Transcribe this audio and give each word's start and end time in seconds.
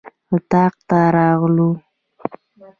اطاق 0.33 0.73
ته 0.87 0.97
راغلو. 1.15 1.69